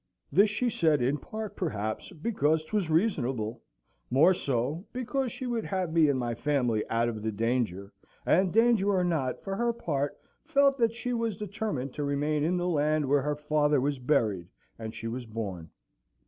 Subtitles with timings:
[0.31, 3.61] This she said in part, perhaps, because 'twas reasonable;
[4.09, 7.93] more so because she would have me and my family out of the danger;
[8.25, 12.57] and danger or not, for her part felt that she was determined to remain in
[12.57, 14.47] the land where her father was buried,
[14.79, 15.69] and she was born.